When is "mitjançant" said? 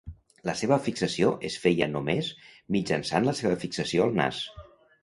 2.77-3.31